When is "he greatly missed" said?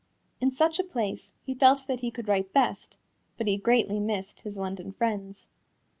3.45-4.39